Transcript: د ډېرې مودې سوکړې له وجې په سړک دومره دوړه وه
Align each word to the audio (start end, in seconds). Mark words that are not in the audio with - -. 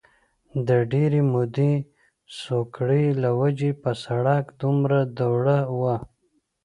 د 0.67 0.69
ډېرې 0.91 1.21
مودې 1.31 1.73
سوکړې 2.41 3.05
له 3.23 3.29
وجې 3.41 3.71
په 3.81 3.91
سړک 4.05 4.43
دومره 4.61 4.97
دوړه 5.17 5.59
وه 5.79 5.97